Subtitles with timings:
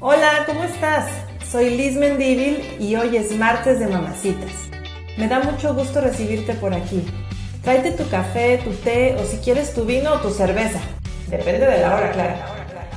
[0.00, 1.06] Hola, ¿cómo estás?
[1.50, 4.52] Soy Liz Mendívil y hoy es martes de mamacitas.
[5.16, 7.02] Me da mucho gusto recibirte por aquí.
[7.62, 10.80] Tráete tu café, tu té o si quieres tu vino o tu cerveza.
[11.28, 12.34] Depende de la hora, claro.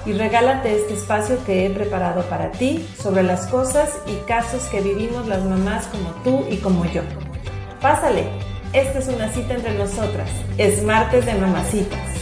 [0.06, 4.82] Y regálate este espacio que he preparado para ti sobre las cosas y casos que
[4.82, 7.04] vivimos las mamás como tú y como yo.
[7.80, 8.26] Pásale,
[8.74, 10.30] esta es una cita entre nosotras.
[10.58, 12.19] Es martes de mamacitas.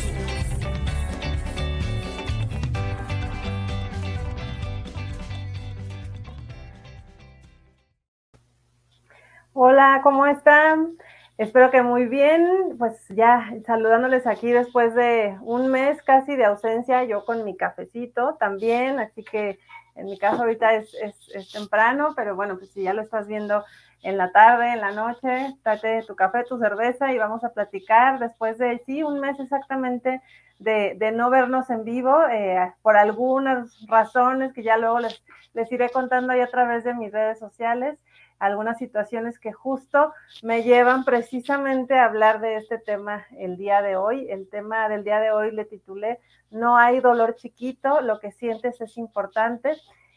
[9.60, 10.98] Hola, ¿cómo están?
[11.40, 12.76] Espero que muy bien.
[12.78, 18.36] Pues ya saludándoles aquí después de un mes casi de ausencia, yo con mi cafecito
[18.36, 19.58] también, así que
[19.96, 20.94] en mi caso ahorita es,
[21.34, 23.66] es, temprano, pero bueno, pues si ya lo estás viendo
[24.04, 28.20] en la tarde, en la noche, trate tu café, tu cerveza y vamos a platicar
[28.20, 30.22] después de, sí, un mes exactamente
[30.60, 35.24] de, de no vernos en vivo eh, por algunas razones que ya luego les,
[35.56, 37.98] les iré contando ahí a través de mis redes sociales
[38.40, 43.96] algunas situaciones que justo me llevan precisamente a hablar de este tema el día de
[43.96, 44.30] hoy.
[44.30, 46.20] El tema del día de hoy le titulé
[46.52, 49.76] No hay dolor chiquito, lo que sientes es importante.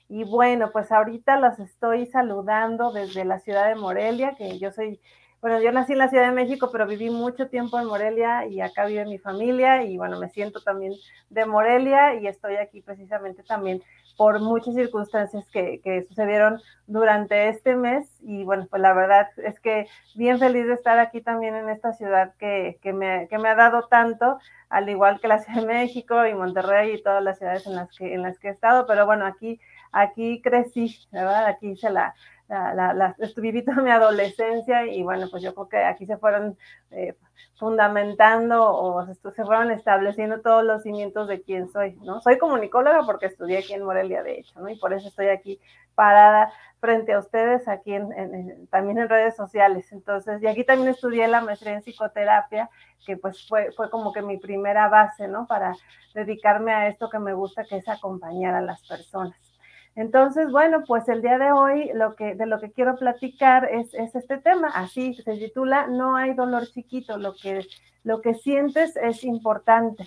[0.09, 5.01] Y bueno, pues ahorita los estoy saludando desde la ciudad de Morelia, que yo soy,
[5.41, 8.61] bueno, yo nací en la Ciudad de México, pero viví mucho tiempo en Morelia y
[8.61, 10.93] acá vive mi familia y bueno, me siento también
[11.31, 13.83] de Morelia y estoy aquí precisamente también
[14.21, 19.87] por muchas circunstancias que, sucedieron durante este mes y bueno, pues la verdad es que
[20.15, 23.89] bien feliz de estar aquí también en esta ciudad que, me, que me ha dado
[23.89, 27.77] tanto, al igual que la Ciudad de México y Monterrey y todas las ciudades en
[27.77, 29.59] las que, en las que he estado, pero bueno, aquí,
[29.93, 31.47] aquí crecí, ¿verdad?
[31.47, 32.15] Aquí hice la,
[32.49, 36.59] la, la, viví toda mi adolescencia y bueno, pues yo creo que aquí se fueron
[36.91, 37.17] eh,
[37.59, 42.21] fundamentando o se fueron estableciendo todos los cimientos de quién soy, ¿no?
[42.21, 44.69] Soy comunicóloga porque estudié aquí en Morelia, de hecho, ¿no?
[44.69, 45.61] Y por eso estoy aquí
[45.95, 49.93] parada frente a ustedes aquí en, también en redes sociales.
[49.93, 52.71] Entonces, y aquí también estudié la maestría en psicoterapia,
[53.07, 55.47] que pues fue, fue como que mi primera base, ¿no?
[55.47, 55.75] Para
[56.15, 59.50] dedicarme a esto que me gusta, que es acompañar a las personas.
[59.97, 63.93] Entonces, bueno, pues el día de hoy lo que, de lo que quiero platicar es,
[63.95, 67.67] este tema, así se titula No hay dolor chiquito, lo que,
[68.05, 70.05] lo que sientes es importante.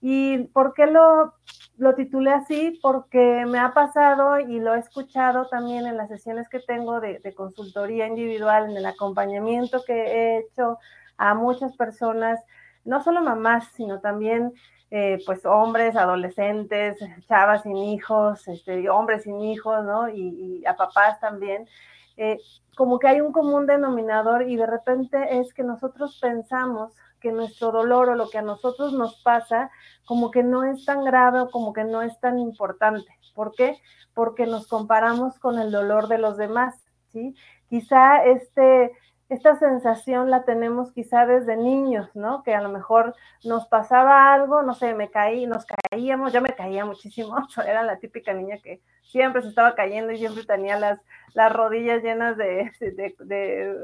[0.00, 1.34] ¿Y por qué lo,
[1.76, 2.78] lo titulé así?
[2.82, 7.18] Porque me ha pasado y lo he escuchado también en las sesiones que tengo de,
[7.20, 10.78] de consultoría individual, en el acompañamiento que he hecho
[11.18, 12.40] a muchas personas,
[12.84, 14.54] no solo mamás, sino también
[14.90, 20.08] eh, pues hombres, adolescentes, chavas sin hijos, este, hombres sin hijos, ¿no?
[20.08, 21.68] Y, a papás también.
[22.16, 22.38] Eh,
[22.76, 27.70] como que hay un común denominador y de repente es que nosotros pensamos que nuestro
[27.70, 29.70] dolor o lo que a nosotros nos pasa
[30.06, 33.16] como que no es tan grave o como que no es tan importante.
[33.34, 33.76] ¿Por qué?
[34.14, 36.74] Porque nos comparamos con el dolor de los demás,
[37.12, 37.36] ¿sí?
[37.68, 38.92] Quizá este,
[39.30, 42.42] esta sensación la tenemos quizá desde niños, ¿no?
[42.42, 43.14] Que a lo mejor
[43.44, 47.36] nos pasaba algo, no sé, me caí, nos caíamos, yo me caía muchísimo,
[47.66, 51.00] era la típica niña que siempre se estaba cayendo y siempre tenía las,
[51.34, 52.72] las rodillas llenas de,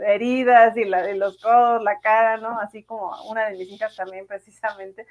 [0.06, 2.58] heridas y, la, los codos, la cara, ¿no?
[2.58, 5.06] Así como una de mis hijas también precisamente.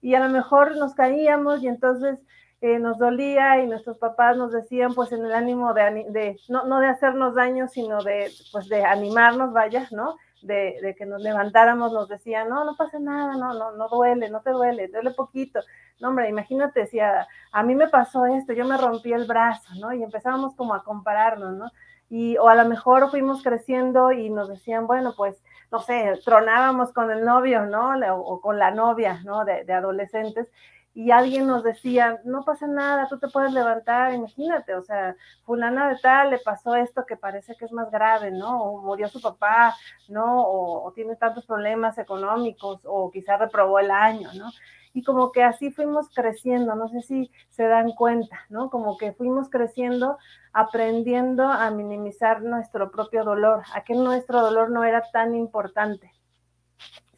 [0.00, 2.20] Y a lo mejor nos caíamos y entonces
[2.60, 6.66] eh, nos dolía y nuestros papás nos decían, pues en el ánimo de, de no,
[6.66, 10.16] no, de hacernos daño, sino de, pues de animarnos, vaya, ¿no?
[10.42, 14.28] De, de, que nos levantáramos, nos decían, no, no pasa nada, no, no, no duele,
[14.30, 15.60] no te duele, duele poquito.
[16.00, 19.74] No, hombre, imagínate, si a, a mí me pasó esto, yo me rompí el brazo,
[19.80, 19.92] ¿no?
[19.92, 21.70] Y empezábamos como a compararnos, ¿no?
[22.10, 26.92] Y, o a lo mejor fuimos creciendo y nos decían, bueno, pues, no sé, tronábamos
[26.92, 27.92] con el novio, ¿no?
[28.16, 29.44] O, o con la novia, ¿no?
[29.44, 30.48] De, de adolescentes
[30.92, 35.14] y alguien nos decía, no pasa nada, tú te puedes levantar, imagínate, o sea,
[35.44, 38.62] fulana de tal le pasó esto que parece que es más grave, ¿no?
[38.62, 39.76] O murió su papá,
[40.08, 40.42] ¿no?
[40.44, 44.50] O, tiene tantos problemas económicos, o quizá reprobó el año, ¿no?
[44.92, 48.70] Y como que así fuimos creciendo, no sé si se dan cuenta, ¿no?
[48.70, 50.18] Como que fuimos creciendo
[50.52, 56.10] aprendiendo a minimizar nuestro propio dolor, a que nuestro dolor no era tan importante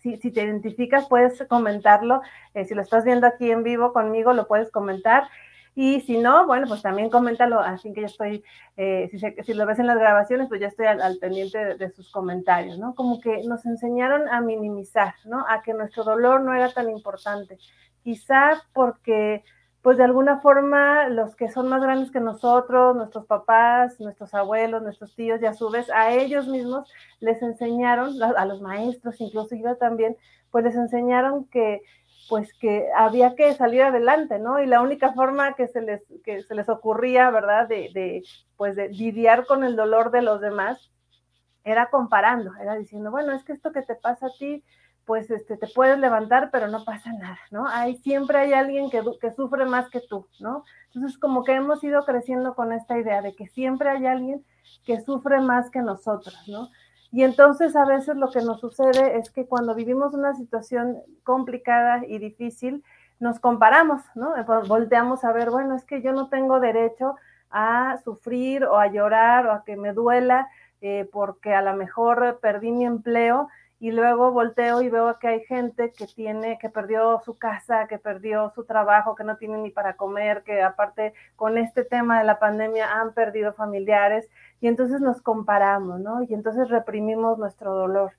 [0.03, 2.23] si, te identificas, puedes comentarlo.
[2.55, 5.29] Eh, si lo estás viendo aquí en vivo conmigo, lo puedes comentar.
[5.75, 8.45] Y si no, bueno, pues también coméntalo, así que yo estoy,
[8.77, 12.11] eh, si, si, lo ves en las grabaciones, pues ya estoy al, pendiente de, sus
[12.11, 12.95] comentarios, ¿no?
[12.95, 15.47] Como que nos enseñaron a minimizar, ¿no?
[15.49, 17.59] A que nuestro dolor no era tan importante.
[18.03, 19.45] Quizá porque
[19.83, 24.83] pues de alguna forma los que son más grandes que nosotros, nuestros papás, nuestros abuelos,
[24.83, 26.89] nuestros tíos y a su vez a ellos mismos
[27.19, 30.17] les enseñaron, a los maestros, incluso yo también,
[30.51, 31.83] pues les enseñaron que
[32.29, 34.63] pues que había que salir adelante, ¿no?
[34.63, 37.69] Y la única forma que se les, que se les ocurría, ¿verdad?
[37.69, 38.23] De, de,
[38.57, 40.93] pues de lidiar con el dolor de los demás,
[41.65, 44.65] era comparando, era diciendo, bueno, es que esto que te pasa a ti,
[45.05, 47.67] pues este, te puedes levantar, pero no pasa nada, ¿no?
[47.69, 50.65] Hay, siempre hay alguien que, que sufre más que tú, ¿no?
[50.87, 54.45] Entonces, como que hemos ido creciendo con esta idea de que siempre hay alguien
[54.85, 56.69] que sufre más que nosotros, ¿no?
[57.11, 62.07] Y entonces a veces lo que nos sucede es que cuando vivimos una situación complicada
[62.07, 62.83] y difícil,
[63.21, 64.33] nos comparamos, ¿no?
[64.47, 67.17] Pues volteamos a ver, bueno, es que yo no tengo derecho
[67.51, 70.49] a sufrir o a llorar o a que me duela
[70.81, 73.49] eh, porque a lo mejor perdí mi empleo
[73.83, 77.99] y luego volteo y veo que hay gente que tiene, que perdió su casa, que
[77.99, 82.25] perdió su trabajo, que no tiene ni para comer, que aparte con este tema de
[82.25, 84.29] la pandemia han perdido familiares
[84.61, 86.23] y entonces nos comparamos, ¿no?
[86.23, 88.13] Y entonces reprimimos nuestro dolor.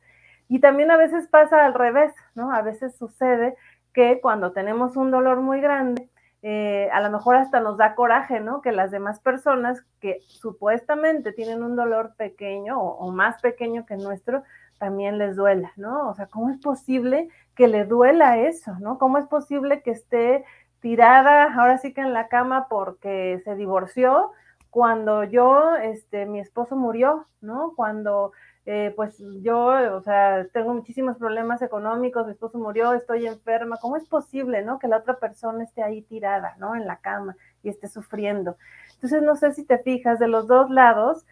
[0.49, 2.53] Y también a veces pasa al revés, ¿no?
[2.53, 3.55] A veces sucede
[3.93, 6.09] que cuando tenemos un dolor muy grande,
[6.41, 8.59] eh, a lo mejor hasta nos da coraje, ¿no?
[8.59, 13.95] Que las demás personas que supuestamente tienen un dolor pequeño o, o más pequeño que
[13.95, 14.43] nuestro,
[14.83, 16.09] también les duela, ¿no?
[16.09, 18.97] O sea, ¿cómo es posible que le duela eso, ¿no?
[18.97, 20.43] ¿Cómo es posible que esté
[20.81, 24.31] tirada ahora sí que en la cama porque se divorció
[24.69, 27.71] cuando yo, este, mi esposo murió, ¿no?
[27.77, 28.33] Cuando,
[28.65, 33.95] eh, pues yo, o sea, tengo muchísimos problemas económicos, mi esposo murió, estoy enferma, ¿cómo
[33.95, 34.79] es posible, ¿no?
[34.79, 36.75] Que la otra persona esté ahí tirada, ¿no?
[36.75, 38.57] En la cama y esté sufriendo.
[38.95, 41.25] Entonces, no sé si te fijas, de los dos lados,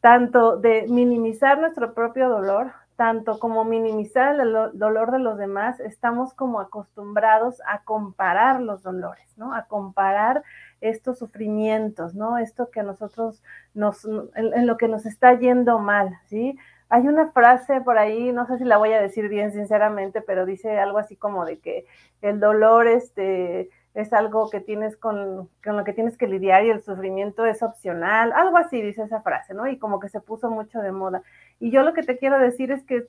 [0.00, 6.34] tanto de minimizar nuestro propio dolor, tanto como minimizar el dolor de los demás, estamos
[6.34, 9.54] como acostumbrados a comparar los dolores, ¿no?
[9.54, 10.42] A comparar
[10.80, 12.38] estos sufrimientos, ¿no?
[12.38, 13.42] Esto que a nosotros
[13.74, 16.58] nos, en, lo que nos está yendo mal, ¿sí?
[16.88, 20.44] Hay una frase por ahí, no sé si la voy a decir bien sinceramente, pero
[20.44, 21.86] dice algo así como de que
[22.20, 26.70] el dolor, este, es algo que tienes con, con, lo que tienes que lidiar y
[26.70, 29.66] el sufrimiento es opcional, algo así dice esa frase, ¿no?
[29.66, 31.22] Y como que se puso mucho de moda.
[31.62, 33.06] Y yo lo que te quiero decir es que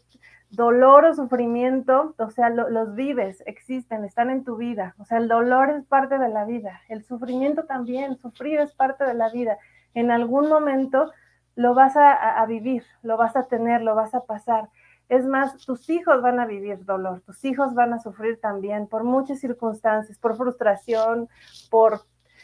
[0.51, 4.93] dolor o sufrimiento, o sea, los vives, existen, están en tu vida.
[4.99, 9.05] O sea, el dolor es parte de la vida, el sufrimiento también, sufrir es parte
[9.05, 9.57] de la vida.
[9.95, 11.11] En algún momento
[11.55, 14.69] lo vas a, vivir, lo vas a tener, lo vas a pasar.
[15.09, 19.03] Es más, tus hijos van a vivir dolor, tus hijos van a sufrir también por
[19.03, 21.27] muchas circunstancias, por frustración,
[21.71, 22.01] por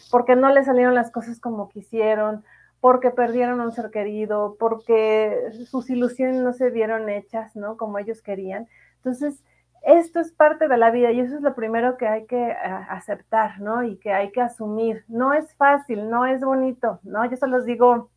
[0.09, 2.44] porque no les salieron las cosas como quisieron,
[2.81, 7.78] porque perdieron a un ser querido, porque sus ilusiones no se vieron hechas, ¿no?
[7.78, 8.68] Como ellos querían.
[8.98, 9.44] Entonces,
[9.84, 12.52] esto es parte de la vida y eso es lo primero que hay que
[12.90, 13.84] aceptar, ¿no?
[13.84, 15.04] Y que hay que asumir.
[15.08, 17.26] No es fácil, no es bonito, ¿no?
[17.30, 18.10] Yo se los digo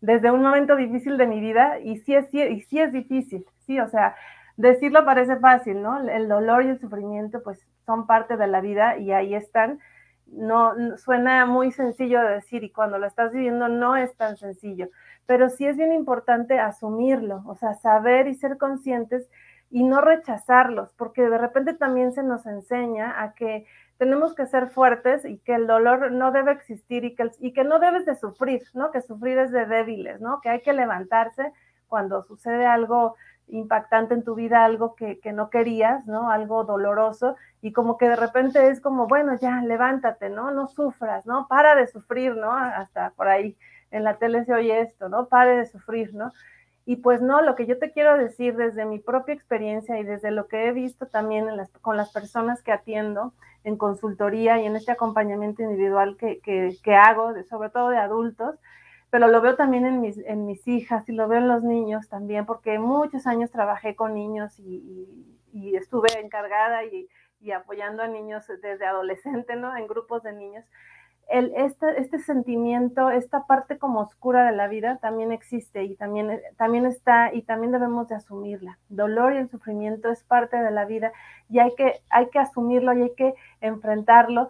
[0.00, 3.80] desde un momento difícil de mi vida y sí es, y sí es difícil, sí,
[3.80, 4.16] o sea,
[4.56, 5.98] decirlo parece fácil, ¿no?
[6.08, 9.78] El dolor y el sufrimiento pues son parte de la vida y ahí están
[10.32, 14.88] no suena muy sencillo de decir y cuando lo estás viviendo no es tan sencillo,
[15.26, 19.28] pero sí es bien importante asumirlo, o sea, saber y ser conscientes
[19.70, 23.66] y no rechazarlos, porque de repente también se nos enseña a que
[23.98, 27.64] tenemos que ser fuertes y que el dolor no debe existir y que, y que
[27.64, 28.90] no debes de sufrir, ¿no?
[28.90, 30.40] Que sufrir es de débiles, ¿no?
[30.40, 31.52] Que hay que levantarse
[31.86, 33.16] cuando sucede algo
[33.52, 36.30] impactante en tu vida, algo que, que, no querías, ¿no?
[36.30, 40.50] Algo doloroso y como que de repente es como, bueno, ya, levántate, ¿no?
[40.50, 41.46] No sufras, ¿no?
[41.48, 42.52] Para de sufrir, ¿no?
[42.52, 43.56] Hasta por ahí
[43.90, 45.26] en la tele se oye esto, ¿no?
[45.26, 46.32] Pare de sufrir, ¿no?
[46.86, 50.30] Y pues no, lo que yo te quiero decir desde mi propia experiencia y desde
[50.30, 53.32] lo que he visto también en las, con las personas que atiendo
[53.64, 58.56] en consultoría y en este acompañamiento individual que, que, que hago, sobre todo de adultos,
[59.10, 62.08] pero lo veo también en mis, en mis hijas y lo veo en los niños
[62.08, 65.26] también, porque muchos años trabajé con niños y,
[65.74, 67.08] estuve encargada y,
[67.40, 69.76] y, apoyando a niños desde adolescente, ¿no?
[69.76, 70.64] En grupos de niños.
[71.28, 76.40] El, este, este sentimiento, esta parte como oscura de la vida también existe y también,
[76.56, 78.78] también está y también debemos de asumirla.
[78.88, 81.12] Dolor y el sufrimiento es parte de la vida
[81.48, 84.48] y hay que, hay que asumirlo y hay que enfrentarlo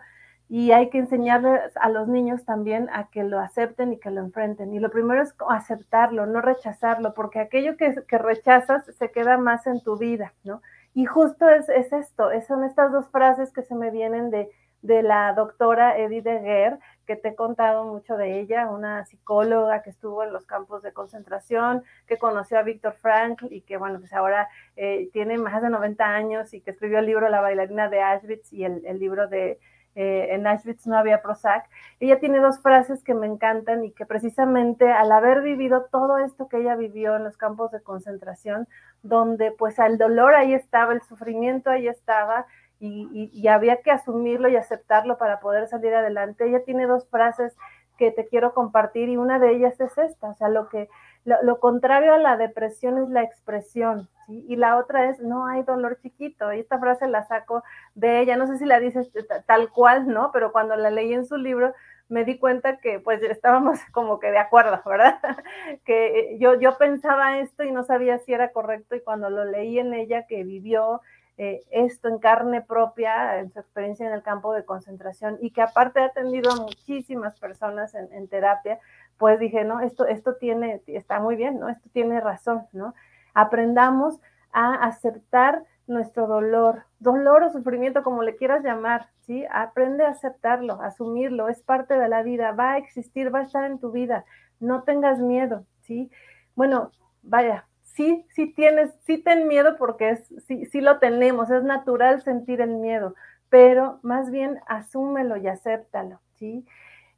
[0.51, 4.21] y hay que enseñarles a los niños también a que lo acepten y que lo
[4.21, 4.75] enfrenten.
[4.75, 9.69] Y lo primero es aceptarlo, no rechazarlo, porque aquello que, que rechazas se queda más
[9.69, 10.61] en tu vida, ¿no?
[10.93, 14.51] Y justo es, es esto, son estas dos frases que se me vienen de,
[14.83, 19.91] de la doctora Edith Deguer, que te he contado mucho de ella, una psicóloga que
[19.91, 24.13] estuvo en los campos de concentración, que conoció a Víctor Frankl y que, bueno, pues
[24.13, 28.03] ahora eh, tiene más de 90 años y que escribió el libro La bailarina de
[28.03, 29.61] Auschwitz y el, el libro de
[29.95, 31.69] eh, en Auschwitz no había Prozac.
[31.99, 36.49] Ella tiene dos frases que me encantan y que precisamente al haber vivido todo esto
[36.49, 38.69] que ella vivió en los campos de concentración,
[39.03, 42.47] donde pues el dolor ahí estaba, el sufrimiento ahí estaba,
[42.83, 46.47] y, y, había que asumirlo y aceptarlo para poder salir adelante.
[46.47, 47.55] Ella tiene dos frases
[47.99, 50.89] que te quiero compartir y una de ellas es esta, o sea, lo que
[51.25, 54.45] lo, contrario a la depresión es la expresión, ¿sí?
[54.49, 56.53] Y la otra es, no hay dolor chiquito.
[56.53, 57.63] Y esta frase la saco
[57.95, 59.11] de ella, no sé si la dices
[59.47, 60.31] tal cual, ¿no?
[60.33, 61.75] Pero cuando la leí en su libro,
[62.11, 65.19] me di cuenta que pues estábamos como que de acuerdo, ¿verdad?
[65.85, 69.79] que yo, yo pensaba esto y no sabía si era correcto y cuando lo leí
[69.79, 71.01] en ella que vivió
[71.39, 75.63] eh, esto en carne propia, en su experiencia en el campo de concentración y que
[75.63, 78.79] aparte ha atendido a muchísimas personas en, en terapia,
[79.21, 81.69] pues dije, no, esto, esto tiene, está muy bien, ¿no?
[81.69, 82.95] Esto tiene razón, ¿no?
[83.35, 84.19] Aprendamos
[84.51, 89.45] a aceptar nuestro dolor, dolor o sufrimiento, como le quieras llamar, ¿sí?
[89.53, 93.71] Aprende a aceptarlo, asumirlo, es parte de la vida, va a existir, va a estar
[93.71, 94.25] en tu vida,
[94.59, 96.11] no tengas miedo, ¿sí?
[96.55, 96.91] Bueno,
[97.23, 102.23] vaya, sí, sí tienes, sí ten miedo porque es, sí, sí lo tenemos, es natural
[102.23, 103.15] sentir el miedo,
[103.51, 106.65] pero más bien asúmelo y acéptalo, ¿sí?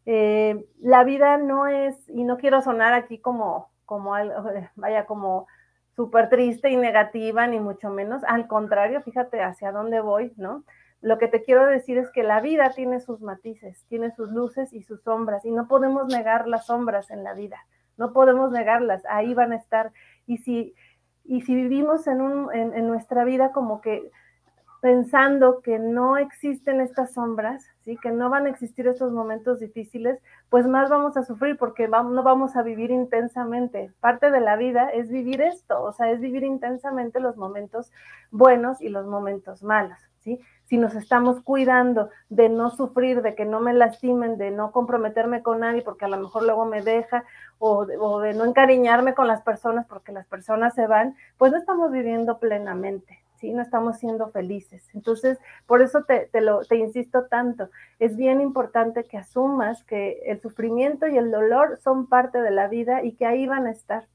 [0.07, 4.13] Eh, la vida no es, y no quiero sonar aquí como, como
[4.77, 5.47] vaya, como
[5.95, 8.23] súper triste y negativa, ni mucho menos.
[8.25, 10.65] Al contrario, fíjate hacia dónde voy, ¿no?
[11.01, 14.73] Lo que te quiero decir es que la vida tiene sus matices, tiene sus luces
[14.73, 17.59] y sus sombras, y no podemos negar las sombras en la vida,
[17.97, 19.93] no podemos negarlas, ahí van a estar.
[20.27, 20.75] Y si,
[21.25, 24.11] y si vivimos en, un, en nuestra vida como que
[24.81, 27.97] pensando que no existen estas sombras, ¿sí?
[27.97, 32.23] que no van a existir estos momentos difíciles, pues más vamos a sufrir porque no
[32.23, 33.93] vamos a vivir intensamente.
[34.01, 37.91] Parte de la vida es vivir esto, o sea, es vivir intensamente los momentos
[38.31, 39.99] buenos y los momentos malos.
[40.21, 40.41] ¿sí?
[40.65, 45.43] Si nos estamos cuidando de no sufrir, de que no me lastimen, de no comprometerme
[45.43, 47.25] con nadie porque a lo mejor luego me deja,
[47.59, 51.53] o de, o de no encariñarme con las personas porque las personas se van, pues
[51.53, 53.22] no estamos viviendo plenamente.
[53.43, 53.53] ¿Sí?
[53.53, 54.89] No estamos siendo felices.
[54.95, 57.69] Entonces, por eso te, lo, te insisto tanto,
[57.99, 62.69] es bien importante que asumas que el sufrimiento y el dolor son parte de la
[62.69, 64.07] vida y que ahí van a estar,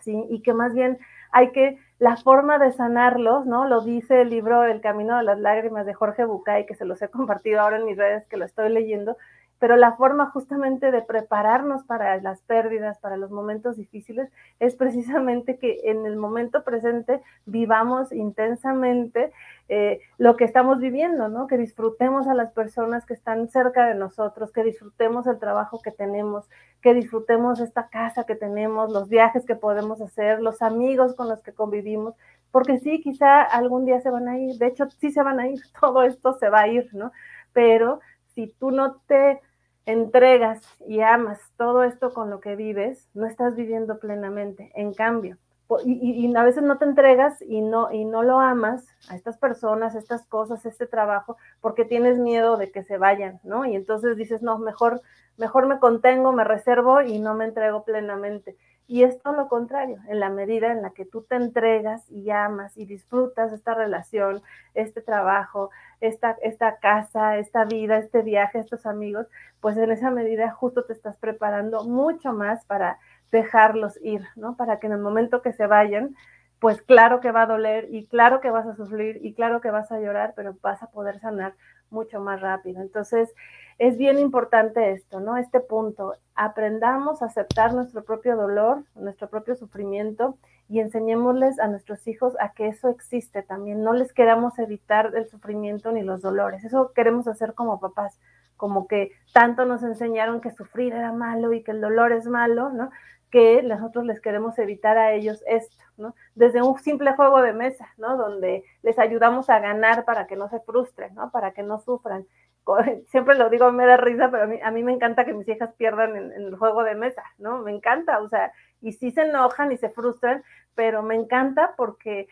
[0.00, 0.26] ¿sí?
[0.30, 0.98] Y que más bien
[1.32, 3.66] hay que, la forma de sanarlos, ¿no?
[3.68, 7.02] Lo dice el libro El Camino de las Lágrimas de Jorge Bucay, que se los
[7.02, 9.16] he compartido ahora en mis redes, que lo estoy leyendo,
[9.62, 14.28] pero la forma justamente de prepararnos para las pérdidas, para los momentos difíciles,
[14.58, 19.30] es precisamente que en el momento presente vivamos intensamente
[19.68, 21.46] eh, lo que estamos viviendo, ¿no?
[21.46, 25.92] Que disfrutemos a las personas que están cerca de nosotros, que disfrutemos el trabajo que
[25.92, 26.50] tenemos,
[26.80, 31.40] que disfrutemos esta casa que tenemos, los viajes que podemos hacer, los amigos con los
[31.40, 32.16] que convivimos,
[32.50, 35.46] porque sí, quizá algún día se van a ir, de hecho sí se van a
[35.46, 37.12] ir, todo esto se va a ir, ¿no?
[37.52, 38.00] Pero
[38.34, 39.40] si tú no te
[39.86, 44.70] entregas y amas todo esto con lo que vives, no estás viviendo plenamente.
[44.74, 45.38] En cambio,
[45.84, 49.94] y, a veces no te entregas y no, y no lo amas a estas personas,
[49.94, 53.64] estas cosas, este trabajo, porque tienes miedo de que se vayan, ¿no?
[53.64, 55.02] Y entonces dices, no, mejor,
[55.36, 58.56] mejor me contengo, me reservo y no me entrego plenamente.
[58.88, 62.30] Y es todo lo contrario, en la medida en la que tú te entregas y
[62.30, 64.42] amas y disfrutas esta relación,
[64.74, 65.70] este trabajo,
[66.00, 69.28] esta, esta casa, esta vida, este viaje, estos amigos,
[69.60, 72.98] pues en esa medida justo te estás preparando mucho más para
[73.30, 74.56] dejarlos ir, ¿no?
[74.56, 76.14] Para que en el momento que se vayan,
[76.62, 79.72] pues claro que va a doler y claro que vas a sufrir y claro que
[79.72, 81.54] vas a llorar, pero vas a poder sanar
[81.90, 82.80] mucho más rápido.
[82.80, 83.34] Entonces,
[83.78, 85.36] es bien importante esto, ¿no?
[85.36, 90.38] Este punto, aprendamos a aceptar nuestro propio dolor, nuestro propio sufrimiento
[90.68, 93.82] y enseñémosles a nuestros hijos a que eso existe también.
[93.82, 96.62] No les queramos evitar el sufrimiento ni los dolores.
[96.62, 98.20] Eso queremos hacer como papás,
[98.56, 102.70] como que tanto nos enseñaron que sufrir era malo y que el dolor es malo,
[102.70, 102.92] ¿no?
[103.32, 106.14] Que nosotros les queremos evitar a ellos esto, ¿no?
[106.34, 108.18] Desde un simple juego de mesa, ¿no?
[108.18, 111.30] Donde les ayudamos a ganar para que no se frustren, ¿no?
[111.30, 112.26] Para que no sufran.
[113.06, 115.48] Siempre lo digo, me da risa, pero a mí, a mí me encanta que mis
[115.48, 117.58] hijas pierdan en, en, el juego de mesa, ¿no?
[117.62, 122.28] Me encanta, o sea, y sí se enojan y se frustran, pero me encanta porque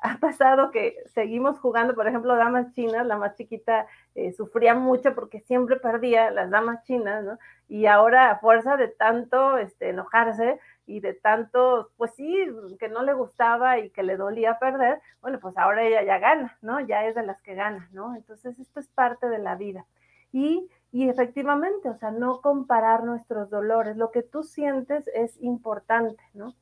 [0.00, 5.14] ha pasado que seguimos jugando, por ejemplo, damas chinas, la más chiquita eh, sufría mucho
[5.14, 7.38] porque siempre perdía las damas chinas, ¿no?
[7.68, 12.46] Y ahora a fuerza de tanto este, enojarse y de tanto, pues sí,
[12.78, 16.58] que no le gustaba y que le dolía perder, bueno, pues ahora ella ya gana,
[16.60, 16.80] ¿no?
[16.80, 18.14] Ya es de las que gana, ¿no?
[18.14, 19.86] Entonces esto es parte de la vida.
[20.32, 26.22] Y, y efectivamente, o sea, no comparar nuestros dolores, lo que tú sientes es importante,
[26.34, 26.54] ¿no?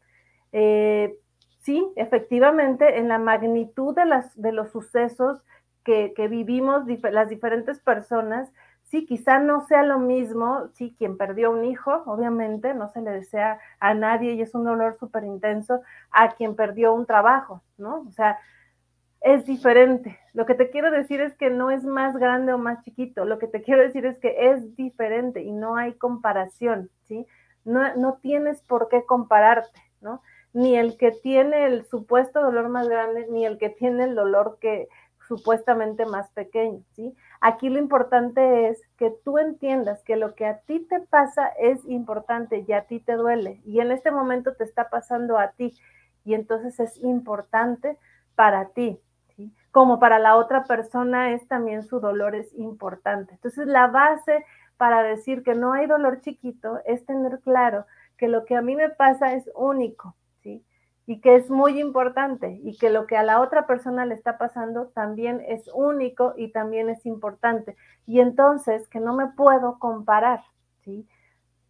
[0.52, 1.18] Eh,
[1.62, 5.42] sí, efectivamente, en la magnitud de, los sucesos
[5.84, 8.52] que, vivimos las diferentes personas,
[8.82, 13.12] sí, quizá no sea lo mismo, sí, quien perdió un hijo, obviamente, no se le
[13.12, 18.04] desea a nadie y es un dolor súper intenso, a quien perdió un trabajo, ¿no?
[18.08, 18.38] O sea,
[19.20, 20.18] es diferente.
[20.34, 23.24] Lo que te quiero decir es que no es más grande o más chiquito.
[23.24, 27.26] Lo que te quiero decir es que es diferente y no hay comparación, ¿sí?
[27.64, 30.22] No, no tienes por qué compararte, ¿no?
[30.52, 34.58] Ni el que tiene el supuesto dolor más grande, ni el que tiene el dolor
[34.60, 34.88] que
[35.26, 37.14] supuestamente más pequeño, ¿sí?
[37.40, 41.84] Aquí lo importante es que tú entiendas que lo que a ti te pasa es
[41.86, 45.72] importante y a ti te duele y en este momento te está pasando a ti
[46.24, 47.96] y entonces es importante
[48.34, 49.00] para ti,
[49.70, 53.34] como para la otra persona es también su dolor es importante.
[53.34, 54.44] Entonces la base
[54.76, 57.86] para decir que no hay dolor chiquito es tener claro
[58.18, 60.21] que lo que a mí me pasa es único, ¿sí?
[61.06, 64.38] Y que es muy importante y que lo que a la otra persona le está
[64.38, 67.76] pasando también es único y también es importante.
[68.06, 70.42] Y entonces que no me puedo comparar,
[70.84, 71.06] ¿sí?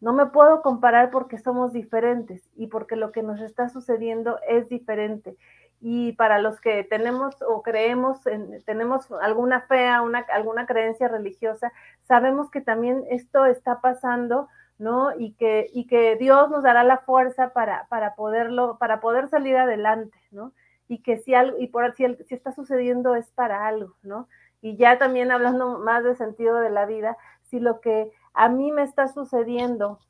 [0.00, 4.68] No me puedo comparar porque somos diferentes y porque lo que nos está sucediendo es
[4.68, 5.36] diferente
[5.84, 8.20] y para los que tenemos o creemos,
[8.64, 11.72] tenemos alguna fe, una, alguna creencia religiosa,
[12.04, 14.48] sabemos que también esto está pasando,
[14.82, 15.16] ¿no?
[15.16, 19.56] Y que, y que Dios nos dará la fuerza para, para, poderlo, para poder salir
[19.56, 20.52] adelante, ¿no?
[20.88, 24.28] Y que si algo, y por si, está sucediendo es para algo, ¿no?
[24.60, 28.72] Y ya también hablando más del sentido de la vida, si lo que a mí
[28.72, 30.00] me está sucediendo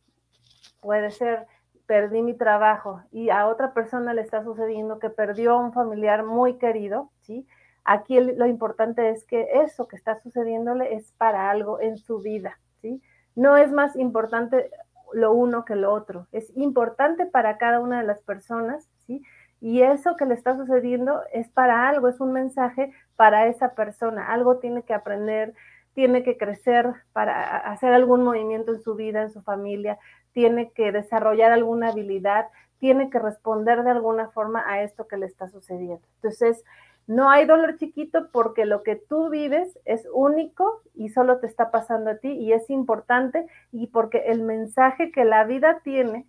[0.81, 1.47] puede ser
[1.85, 6.25] perdí mi trabajo y a otra persona le está sucediendo que perdió a un familiar
[6.25, 7.47] muy querido, ¿sí?
[7.85, 12.59] Aquí lo importante es que eso que está sucediéndole es para algo en su vida,
[12.81, 13.03] ¿sí?
[13.35, 14.71] No es más importante
[15.13, 19.23] lo uno que lo otro, es importante para cada una de las personas, ¿sí?
[19.61, 24.33] Y eso que le está sucediendo es para algo, es un mensaje para esa persona,
[24.33, 25.55] algo tiene que aprender,
[25.95, 29.99] tiene que crecer para hacer algún movimiento en su vida, en su familia,
[30.33, 32.47] tiene que desarrollar alguna habilidad,
[32.79, 36.05] tiene que responder de alguna forma a esto que le está sucediendo.
[36.17, 36.65] Entonces,
[37.07, 41.71] no hay dolor chiquito porque lo que tú vives es único y solo te está
[41.71, 46.27] pasando a ti y es importante y porque el mensaje que la vida tiene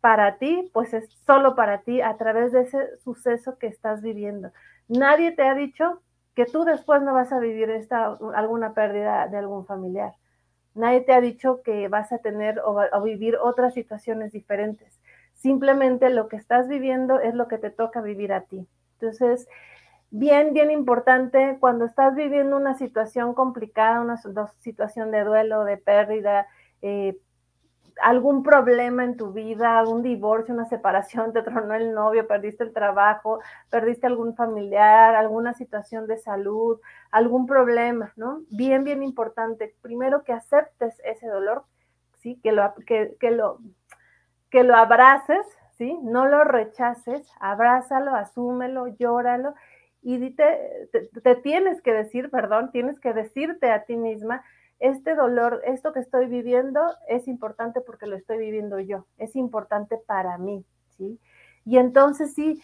[0.00, 4.52] para ti, pues es solo para ti a través de ese suceso que estás viviendo.
[4.88, 6.02] Nadie te ha dicho
[6.34, 10.12] que tú después no vas a vivir esta, alguna pérdida de algún familiar.
[10.74, 15.00] Nadie te ha dicho que vas a tener o, vivir otras situaciones diferentes.
[15.34, 18.66] Simplemente lo que estás viviendo es lo que te toca vivir a ti.
[18.94, 19.48] Entonces,
[20.14, 24.16] bien, bien importante, cuando estás viviendo una situación complicada, una,
[24.60, 26.46] situación de duelo, de pérdida,
[26.82, 27.18] eh,
[28.00, 32.72] algún problema en tu vida, algún divorcio, una separación, te tronó el novio, perdiste el
[32.72, 38.42] trabajo, perdiste algún familiar, alguna situación de salud, algún problema, ¿no?
[38.50, 39.74] Bien, bien importante.
[39.82, 41.64] Primero que aceptes ese dolor,
[42.20, 42.38] ¿sí?
[42.40, 43.58] Que lo, que, lo,
[44.48, 45.98] que lo abraces, ¿sí?
[46.02, 49.54] No lo rechaces, abrázalo, asúmelo, llóralo
[50.04, 50.88] y te,
[51.22, 54.44] te tienes que decir, perdón, tienes que decirte a ti misma,
[54.78, 59.96] este dolor, esto que estoy viviendo es importante porque lo estoy viviendo yo, es importante
[59.96, 61.18] para mí, ¿sí?
[61.64, 62.62] Y entonces sí,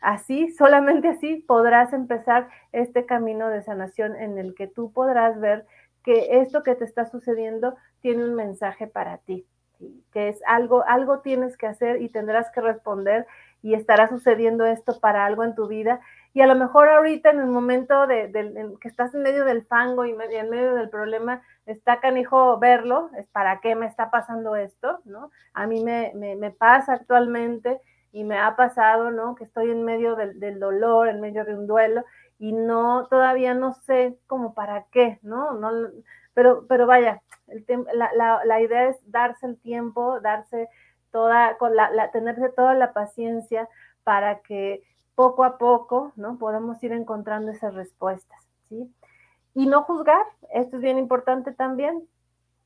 [0.00, 5.64] así, solamente así podrás empezar este camino de sanación en el que tú podrás ver
[6.02, 9.46] que esto que te está sucediendo tiene un mensaje para ti,
[10.12, 13.26] que es algo, algo tienes que hacer y tendrás que responder
[13.62, 16.00] y estará sucediendo esto para algo en tu vida
[16.32, 18.30] y a lo mejor ahorita en el momento de,
[18.80, 23.26] que estás en medio del fango y en medio del problema, está canijo verlo, es
[23.28, 25.30] para qué me está pasando esto, ¿no?
[25.54, 27.80] A mí me, me, pasa actualmente
[28.12, 29.34] y me ha pasado, ¿no?
[29.34, 32.04] Que estoy en medio del, dolor, en medio de un duelo
[32.38, 35.52] y no, todavía no sé cómo para qué, ¿no?
[35.54, 35.70] no
[36.32, 40.68] pero, pero vaya, el la, la, la, idea es darse el tiempo, darse
[41.10, 43.68] toda, con la, tenerse toda la paciencia
[44.04, 44.82] para que
[45.20, 46.38] poco a poco, ¿no?
[46.38, 48.90] Podemos ir encontrando esas respuestas, ¿sí?
[49.54, 52.08] Y no juzgar, esto es bien importante también.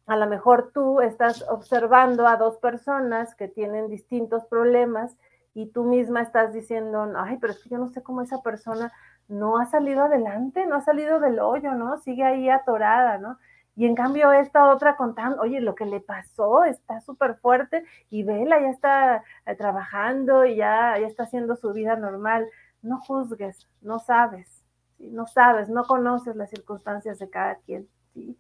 [0.06, 5.16] A lo mejor tú estás observando a dos personas que tienen distintos problemas
[5.52, 8.92] y tú misma estás diciendo, ay, pero es que yo no sé cómo esa persona
[9.26, 11.98] no ha salido adelante, no ha salido del hoyo, ¿no?
[11.98, 13.36] Sigue ahí atorada, ¿no?
[13.76, 18.22] Y en cambio esta otra contando, oye, lo que le pasó está súper fuerte y
[18.22, 22.48] vela, ya está eh, trabajando y ya, ya está haciendo su vida normal.
[22.82, 24.64] No juzgues, no sabes,
[24.98, 27.88] no sabes, no conoces las circunstancias de cada quien.
[28.12, 28.38] ¿sí?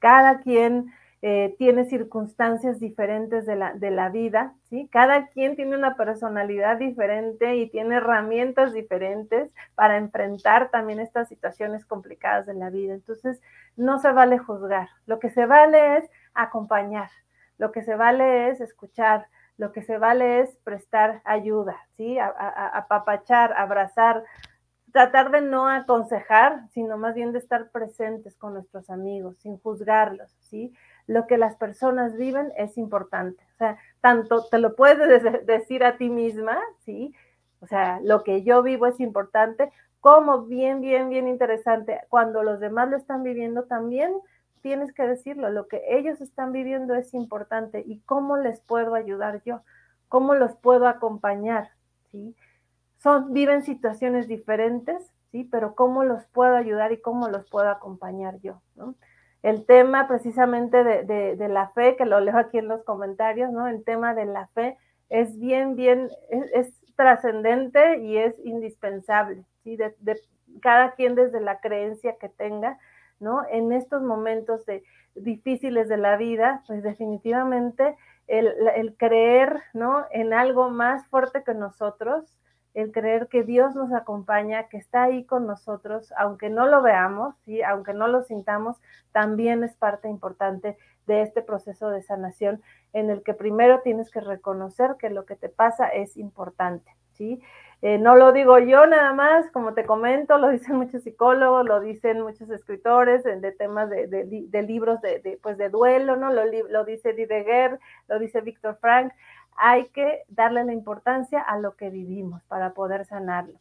[0.00, 0.92] Cada quien
[1.26, 4.90] eh, tiene circunstancias diferentes de la, de la vida, ¿sí?
[4.92, 11.86] Cada quien tiene una personalidad diferente y tiene herramientas diferentes para enfrentar también estas situaciones
[11.86, 12.92] complicadas de la vida.
[12.92, 13.40] Entonces,
[13.74, 14.90] no se vale juzgar.
[15.06, 17.08] Lo que se vale es acompañar.
[17.56, 19.26] Lo que se vale es escuchar.
[19.56, 22.18] Lo que se vale es prestar ayuda, ¿sí?
[22.18, 24.24] Apapachar, abrazar,
[24.92, 30.30] tratar de no aconsejar, sino más bien de estar presentes con nuestros amigos, sin juzgarlos,
[30.40, 30.74] ¿sí?
[31.06, 33.44] Lo que las personas viven es importante.
[33.54, 37.14] O sea, tanto te lo puedes decir a ti misma, ¿sí?
[37.60, 42.60] O sea, lo que yo vivo es importante, como bien, bien, bien interesante, cuando los
[42.60, 44.12] demás lo están viviendo también
[44.60, 49.42] tienes que decirlo, lo que ellos están viviendo es importante y cómo les puedo ayudar
[49.44, 49.60] yo,
[50.08, 51.70] cómo los puedo acompañar,
[52.10, 52.34] ¿sí?
[53.04, 55.44] son, viven situaciones diferentes, ¿sí?
[55.44, 58.94] Pero cómo los puedo ayudar y cómo los puedo acompañar yo, ¿no?
[59.44, 63.68] El tema precisamente de, de, la fe, que lo leo aquí en los comentarios, ¿no?
[63.68, 64.78] El tema de la fe
[65.10, 69.76] es bien, bien, es, trascendente y es indispensable, ¿sí?
[69.76, 70.18] De, de,
[70.62, 72.78] cada quien desde la creencia que tenga,
[73.20, 73.42] ¿no?
[73.50, 74.82] En estos momentos de,
[75.14, 80.06] difíciles de la vida, pues definitivamente el, el creer, ¿no?
[80.10, 82.34] En algo más fuerte que nosotros,
[82.74, 87.36] el creer que Dios nos acompaña, que está ahí con nosotros, aunque no lo veamos,
[87.44, 87.62] ¿sí?
[87.62, 88.76] aunque no lo sintamos,
[89.12, 94.20] también es parte importante de este proceso de sanación en el que primero tienes que
[94.20, 97.40] reconocer que lo que te pasa es importante, ¿sí?
[97.82, 101.80] Eh, no lo digo yo nada más, como te comento, lo dicen muchos psicólogos, lo
[101.80, 106.32] dicen muchos escritores de, temas de, de, libros de, pues de duelo, ¿no?
[106.32, 109.12] Lo, lo dice Dideguer, lo dice Víctor Frank
[109.56, 113.58] hay que darle la importancia a lo que vivimos para poder sanarlo.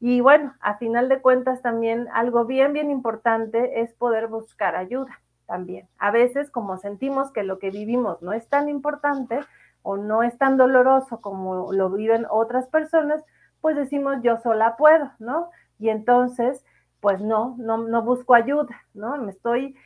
[0.00, 5.20] Y bueno, a final de cuentas también algo bien, bien importante es poder buscar ayuda
[5.46, 5.88] también.
[5.98, 9.40] A veces como sentimos que lo que vivimos no es tan importante
[9.82, 13.24] o no es tan doloroso como lo viven otras personas,
[13.60, 15.50] pues decimos yo sola puedo, ¿no?
[15.78, 16.64] Y entonces,
[17.00, 19.16] pues no, no, no busco ayuda, ¿no?
[19.16, 19.76] Me estoy,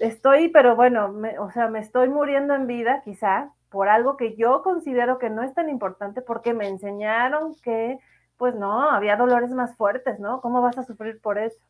[0.00, 4.62] estoy, pero bueno, o sea, me estoy muriendo en vida quizá, por algo que yo
[4.62, 7.98] considero que no es tan importante porque me enseñaron que,
[8.38, 10.40] pues no, había dolores más fuertes, ¿no?
[10.40, 11.60] ¿Cómo vas a sufrir por eso.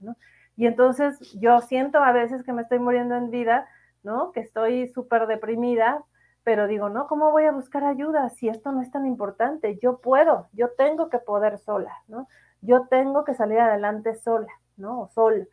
[0.55, 3.67] Y entonces yo siento a veces que me estoy muriendo en vida,
[4.05, 4.31] ¿no?
[4.31, 6.05] Que estoy súper deprimida,
[6.45, 9.77] pero digo, no, ¿cómo voy a buscar ayuda si esto no es tan importante?
[9.83, 12.29] Yo puedo, yo tengo que poder sola, ¿no?
[12.61, 15.01] Yo tengo que salir adelante sola, ¿no?
[15.01, 15.45] O solo.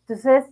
[0.00, 0.44] Entonces,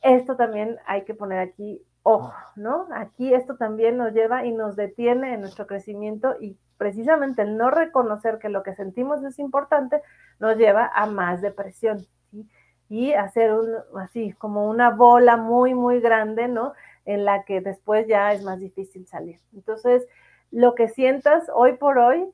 [0.00, 2.86] esto también hay que poner aquí ojo, ¿no?
[2.94, 7.70] Aquí esto también nos lleva y nos detiene en nuestro crecimiento y precisamente el no
[7.70, 10.02] reconocer que lo que sentimos es importante
[10.38, 12.48] nos lleva a más depresión, ¿sí?
[12.90, 16.74] Y hacer un, así como una bola muy, muy grande, ¿no?
[17.06, 19.40] En la que después ya es más difícil salir.
[19.54, 20.06] Entonces,
[20.50, 22.30] lo que sientas hoy por hoy,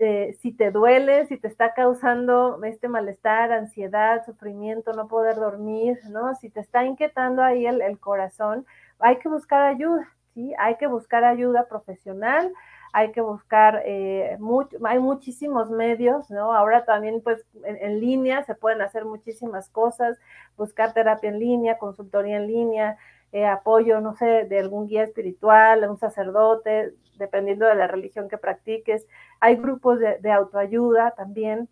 [0.00, 5.98] eh, si te duele, si te está causando este malestar, ansiedad, sufrimiento, no poder dormir,
[6.10, 6.34] ¿no?
[6.34, 8.66] Si te está inquietando ahí el, el corazón,
[8.98, 10.54] hay que buscar ayuda, ¿sí?
[10.58, 12.52] Hay que buscar ayuda profesional,
[12.92, 14.38] hay que buscar, eh,
[14.84, 16.54] hay muchísimos medios, ¿no?
[16.54, 20.18] Ahora también, pues, en, línea se pueden hacer muchísimas cosas,
[20.56, 22.96] buscar terapia en línea, consultoría en línea,
[23.32, 28.38] eh, apoyo, no sé, de algún guía espiritual, un sacerdote, dependiendo de la religión que
[28.38, 29.06] practiques.
[29.40, 31.68] Hay grupos de, autoayuda también,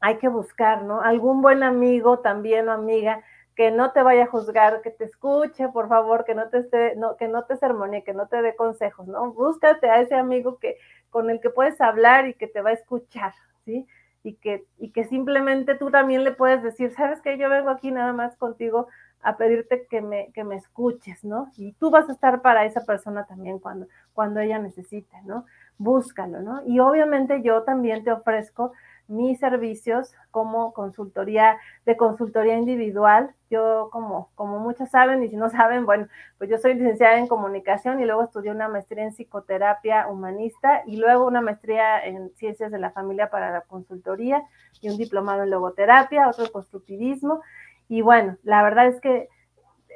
[0.00, 1.00] hay que buscar, ¿no?
[1.02, 3.22] Algún buen amigo también o amiga
[3.58, 6.94] que no te vaya a juzgar, que te escuche, por favor, que no te esté,
[6.94, 9.32] no, que no te sermone, que no te dé consejos, ¿no?
[9.32, 10.76] Búscate a ese amigo que,
[11.10, 13.32] con el que puedes hablar y que te va a escuchar,
[13.64, 13.84] ¿sí?
[14.22, 17.90] Y que, y que simplemente tú también le puedes decir, sabes que yo vengo aquí
[17.90, 18.86] nada más contigo
[19.22, 21.50] a pedirte que me, que me escuches, ¿no?
[21.56, 25.46] Y tú vas a estar para esa persona también cuando, cuando ella necesite, ¿no?
[25.78, 26.62] Búscalo, ¿no?
[26.64, 28.70] Y obviamente yo también te ofrezco
[29.08, 33.34] mis servicios como consultoría de consultoría individual.
[33.50, 37.26] Yo, como, como muchos saben, y si no saben, bueno, pues yo soy licenciada en
[37.26, 42.70] comunicación y luego estudié una maestría en psicoterapia humanista y luego una maestría en ciencias
[42.70, 44.44] de la familia para la consultoría
[44.80, 47.40] y un diplomado en logoterapia, otro constructivismo.
[47.88, 49.28] Y bueno, la verdad es que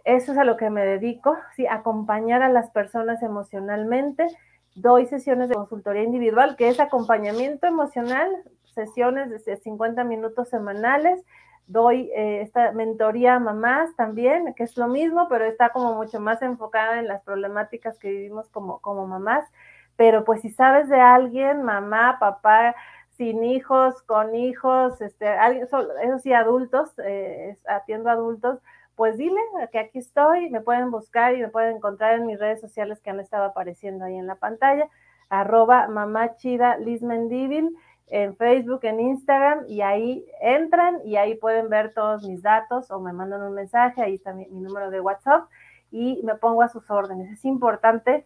[0.05, 1.67] eso es a lo que me dedico, ¿sí?
[1.67, 4.27] acompañar a las personas emocionalmente.
[4.75, 8.29] Doy sesiones de consultoría individual, que es acompañamiento emocional
[8.73, 11.25] sesiones de 50 minutos semanales.
[11.67, 16.21] Doy eh, esta mentoría a mamás también, que es lo mismo, pero está como mucho
[16.21, 19.45] más enfocada en las problemáticas que vivimos como, como mamás.
[19.97, 22.75] Pero pues si sabes de alguien, mamá, papá,
[23.17, 28.59] sin hijos, con hijos, este, alguien, eso sí, adultos, eh, atiendo adultos,
[28.97, 32.61] pues dile que aquí estoy, me pueden buscar y me pueden encontrar en mis redes
[32.61, 34.89] sociales que han estado apareciendo ahí en la pantalla,
[35.29, 35.89] arroba
[36.79, 37.03] Liz
[38.09, 43.01] en Facebook, en Instagram, y ahí entran y ahí pueden ver todos mis datos o
[43.01, 45.49] me mandan un mensaje, ahí está mi, número de WhatsApp
[45.91, 47.31] y me pongo a sus órdenes.
[47.31, 48.25] Es importante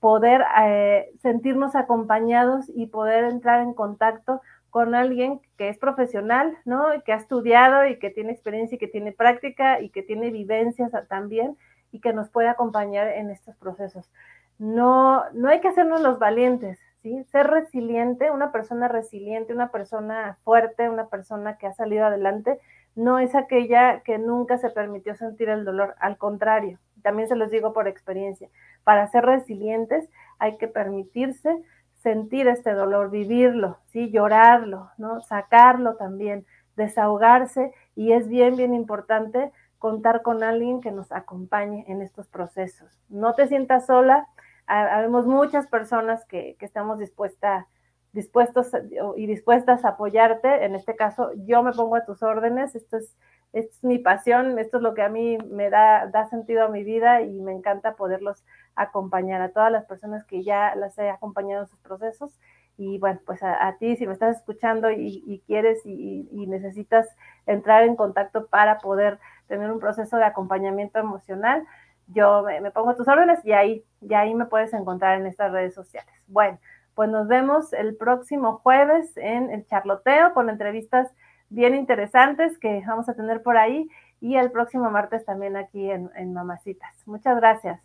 [0.00, 6.86] poder eh, sentirnos acompañados y poder entrar en contacto con alguien que es profesional, ¿no?
[7.04, 10.92] Que ha estudiado y que tiene experiencia y que tiene práctica y que tiene vivencias
[11.08, 11.56] también
[11.92, 14.10] y que nos puede acompañar en estos procesos.
[14.58, 20.90] No, no hay que hacernos los valientes, Ser resiliente, una persona resiliente, una persona fuerte,
[20.90, 22.58] una persona que ha salido adelante,
[22.94, 27.50] no es aquella que nunca se permitió sentir el dolor, al contrario, también se los
[27.50, 28.48] digo por experiencia,
[28.84, 30.08] para ser resilientes
[30.38, 31.62] hay que permitirse
[32.02, 34.10] sentir este dolor, vivirlo, ¿sí?
[34.10, 35.20] llorarlo, ¿no?
[35.20, 42.02] sacarlo también, desahogarse y es bien, bien importante contar con alguien que nos acompañe en
[42.02, 43.00] estos procesos.
[43.08, 44.28] No te sientas sola,
[44.70, 47.66] habemos muchas personas que, que estamos dispuestas
[48.12, 48.72] dispuestos
[49.16, 50.64] y dispuestas a apoyarte.
[50.64, 52.74] En este caso, yo me pongo a tus órdenes.
[52.74, 53.16] Esto es,
[53.52, 56.68] esto es mi pasión, esto es lo que a mí me da, da sentido a
[56.68, 61.08] mi vida y me encanta poderlos acompañar a todas las personas que ya las he
[61.10, 62.38] acompañado en sus procesos.
[62.76, 67.06] Y bueno, pues a, ti, si me estás escuchando y, quieres y, y, necesitas
[67.44, 71.66] entrar en contacto para poder tener un proceso de acompañamiento emocional,
[72.12, 75.52] yo me, me pongo tus órdenes y ahí, y ahí me puedes encontrar en estas
[75.52, 76.12] redes sociales.
[76.26, 76.58] Bueno,
[76.94, 81.10] pues nos vemos el próximo jueves en el charloteo con entrevistas
[81.48, 83.88] bien interesantes que vamos a tener por ahí
[84.20, 86.94] y el próximo martes también aquí en Mamacitas.
[87.06, 87.80] Muchas gracias.